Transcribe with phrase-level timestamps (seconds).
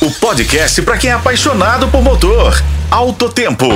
[0.00, 2.54] o podcast para quem é apaixonado por motor.
[2.88, 3.66] Alto Tempo.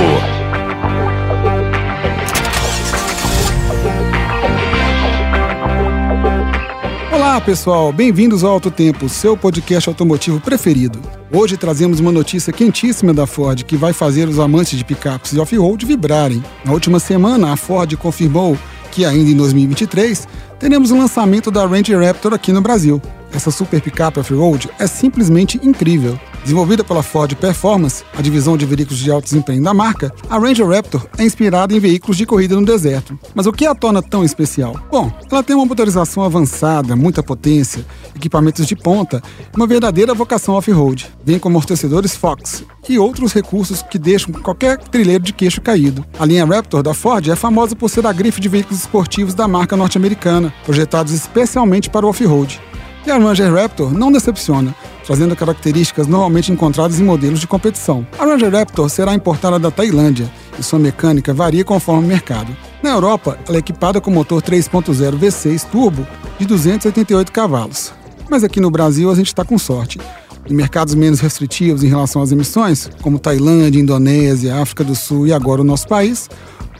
[7.11, 7.93] Olá, pessoal.
[7.93, 11.01] Bem-vindos ao Alto Tempo, seu podcast automotivo preferido.
[11.33, 15.41] Hoje trazemos uma notícia quentíssima da Ford que vai fazer os amantes de picapes e
[15.41, 16.43] off-road vibrarem.
[16.65, 18.57] Na última semana, a Ford confirmou
[18.93, 20.29] que ainda em 2023
[20.61, 23.03] teremos o lançamento da Ranger Raptor aqui no Brasil.
[23.35, 26.19] Essa super picape off-road é simplesmente incrível.
[26.43, 30.69] Desenvolvida pela Ford Performance, a divisão de veículos de alto desempenho da marca, a Ranger
[30.69, 33.17] Raptor é inspirada em veículos de corrida no deserto.
[33.35, 34.77] Mas o que a torna tão especial?
[34.91, 40.55] Bom, ela tem uma motorização avançada, muita potência, equipamentos de ponta e uma verdadeira vocação
[40.55, 41.09] off-road.
[41.25, 46.05] Vem com amortecedores Fox e outros recursos que deixam qualquer trilheiro de queixo caído.
[46.19, 49.47] A linha Raptor da Ford é famosa por ser a grife de veículos esportivos da
[49.47, 52.61] marca norte-americana, projetados especialmente para o off-road.
[53.05, 54.75] E a Ranger Raptor não decepciona,
[55.05, 58.07] trazendo características normalmente encontradas em modelos de competição.
[58.19, 62.57] A Ranger Raptor será importada da Tailândia e sua mecânica varia conforme o mercado.
[62.83, 66.07] Na Europa, ela é equipada com motor 3.0 V6 turbo
[66.39, 67.93] de 288 cavalos.
[68.31, 70.01] Mas aqui no Brasil a gente está com sorte.
[70.49, 75.33] Em mercados menos restritivos em relação às emissões, como Tailândia, Indonésia, África do Sul e
[75.33, 76.29] agora o nosso país,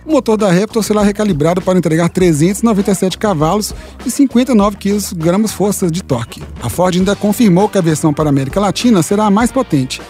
[0.05, 6.03] o motor da Raptor será recalibrado para entregar 397 cavalos e 59 kg força de
[6.03, 6.43] torque.
[6.63, 10.01] A Ford ainda confirmou que a versão para a América Latina será a mais potente,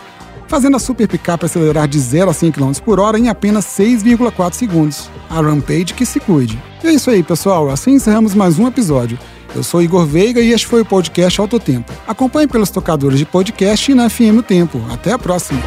[0.48, 4.54] fazendo a super picape acelerar de 0 a 100 km por hora em apenas 6,4
[4.54, 5.10] segundos.
[5.28, 6.62] A Rampage que se cuide.
[6.82, 7.70] E é isso aí, pessoal.
[7.70, 9.18] Assim encerramos mais um episódio.
[9.54, 11.92] Eu sou Igor Veiga e este foi o podcast Alto Tempo.
[12.06, 14.80] Acompanhe pelos tocadores de podcast e na FM Tempo.
[14.90, 15.60] Até a próxima.